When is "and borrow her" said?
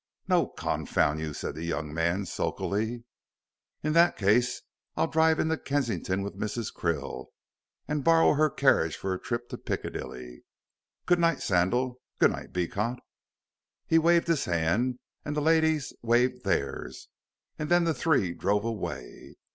7.87-8.49